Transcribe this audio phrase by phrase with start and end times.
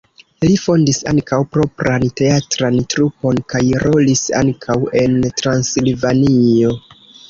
[0.43, 6.79] Li fondis ankaŭ propran teatran trupon kaj rolis ankaŭ en Transilvanio.